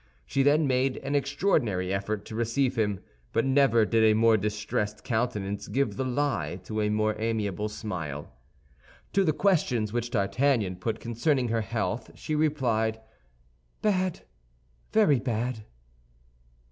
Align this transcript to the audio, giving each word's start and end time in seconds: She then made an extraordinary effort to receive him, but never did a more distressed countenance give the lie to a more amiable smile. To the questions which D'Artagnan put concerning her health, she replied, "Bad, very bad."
She 0.25 0.41
then 0.41 0.65
made 0.65 0.97
an 1.03 1.13
extraordinary 1.13 1.93
effort 1.93 2.25
to 2.25 2.33
receive 2.35 2.75
him, 2.75 3.01
but 3.33 3.45
never 3.45 3.85
did 3.85 4.03
a 4.03 4.15
more 4.17 4.35
distressed 4.35 5.03
countenance 5.03 5.67
give 5.67 5.95
the 5.95 6.03
lie 6.03 6.59
to 6.63 6.81
a 6.81 6.89
more 6.89 7.15
amiable 7.19 7.69
smile. 7.69 8.33
To 9.13 9.23
the 9.23 9.31
questions 9.31 9.93
which 9.93 10.09
D'Artagnan 10.09 10.77
put 10.77 10.99
concerning 10.99 11.49
her 11.49 11.61
health, 11.61 12.09
she 12.15 12.33
replied, 12.33 12.99
"Bad, 13.83 14.21
very 14.91 15.19
bad." 15.19 15.65